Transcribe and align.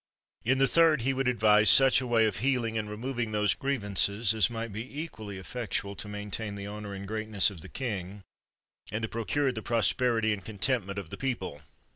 In 0.43 0.57
the 0.57 0.65
third, 0.65 1.01
he 1.01 1.13
would 1.13 1.27
advise 1.27 1.69
such 1.69 2.01
a 2.01 2.07
way 2.07 2.25
of 2.25 2.37
healing, 2.37 2.75
and 2.75 2.89
removing 2.89 3.33
those 3.33 3.53
griev 3.53 3.81
ances, 3.81 4.33
as 4.33 4.49
might 4.49 4.73
be 4.73 4.99
equally 4.99 5.37
effectual 5.37 5.95
to 5.97 6.07
maintain 6.07 6.55
the 6.55 6.65
honor 6.65 6.95
and 6.95 7.07
greatness 7.07 7.51
of 7.51 7.61
the 7.61 7.69
king, 7.69 8.23
and 8.91 9.03
to 9.03 9.07
pro 9.07 9.25
cure 9.25 9.51
the 9.51 9.61
prosperity 9.61 10.33
and 10.33 10.43
contentment 10.43 10.97
of 10.97 11.11
the 11.11 11.17
people. 11.17 11.61